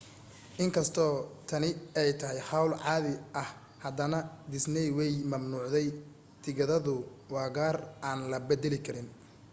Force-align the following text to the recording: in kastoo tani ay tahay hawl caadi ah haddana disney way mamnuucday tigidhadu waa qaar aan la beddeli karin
in 0.63 0.69
kastoo 0.75 1.13
tani 1.49 1.69
ay 2.01 2.09
tahay 2.19 2.39
hawl 2.49 2.71
caadi 2.85 3.13
ah 3.41 3.49
haddana 3.83 4.19
disney 4.51 4.87
way 4.97 5.11
mamnuucday 5.31 5.87
tigidhadu 6.43 6.93
waa 7.33 7.47
qaar 7.57 7.75
aan 8.09 8.19
la 8.31 8.37
beddeli 8.47 8.79
karin 8.85 9.07